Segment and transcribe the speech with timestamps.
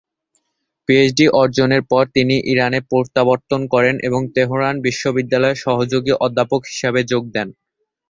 [0.89, 7.47] PhD অর্জনের পর তিনি ইরানে প্রত্যাবর্তন করেন এবং তেহরান বিশ্ববিদ্যালয়ে সহযোগী অধ্যাপক হিসেবে যোগ দেন।